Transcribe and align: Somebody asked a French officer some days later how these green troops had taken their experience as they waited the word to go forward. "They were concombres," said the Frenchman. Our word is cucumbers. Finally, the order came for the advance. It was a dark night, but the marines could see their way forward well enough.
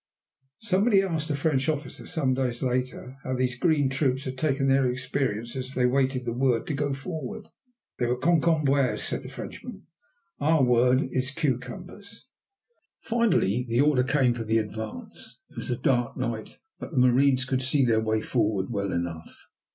Somebody 0.63 1.03
asked 1.03 1.29
a 1.29 1.35
French 1.35 1.69
officer 1.69 2.07
some 2.07 2.33
days 2.33 2.63
later 2.63 3.17
how 3.23 3.35
these 3.35 3.55
green 3.59 3.87
troops 3.87 4.23
had 4.25 4.35
taken 4.35 4.67
their 4.67 4.89
experience 4.91 5.55
as 5.55 5.75
they 5.75 5.85
waited 5.85 6.25
the 6.25 6.33
word 6.33 6.65
to 6.65 6.73
go 6.73 6.91
forward. 6.91 7.47
"They 7.99 8.07
were 8.07 8.17
concombres," 8.17 9.03
said 9.03 9.21
the 9.21 9.29
Frenchman. 9.29 9.85
Our 10.39 10.63
word 10.63 11.03
is 11.11 11.29
cucumbers. 11.29 12.27
Finally, 13.03 13.67
the 13.69 13.81
order 13.81 14.03
came 14.03 14.33
for 14.33 14.43
the 14.43 14.57
advance. 14.57 15.37
It 15.51 15.57
was 15.57 15.69
a 15.69 15.77
dark 15.77 16.17
night, 16.17 16.57
but 16.79 16.89
the 16.89 16.97
marines 16.97 17.45
could 17.45 17.61
see 17.61 17.85
their 17.85 18.01
way 18.01 18.21
forward 18.21 18.71
well 18.71 18.91
enough. 18.91 19.31